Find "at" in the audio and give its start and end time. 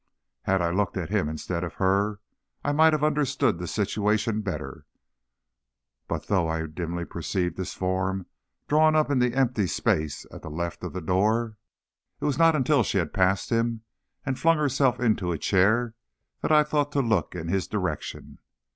0.97-1.11, 1.73-1.77, 10.31-10.41